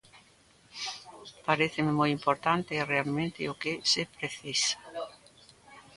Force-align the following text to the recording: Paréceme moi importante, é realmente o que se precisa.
Paréceme 1.47 1.91
moi 1.99 2.07
importante, 2.17 2.71
é 2.81 2.83
realmente 2.93 3.41
o 3.51 3.53
que 3.61 3.73
se 3.91 4.01
precisa. 4.17 4.75